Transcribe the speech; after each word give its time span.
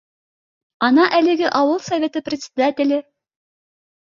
Ана 0.87 1.05
әлеге 1.17 1.51
ауыл 1.59 1.77
Советы 1.91 2.25
председателе 2.31 3.01